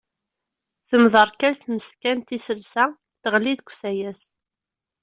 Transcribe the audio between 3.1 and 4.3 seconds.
teɣli deg usayes.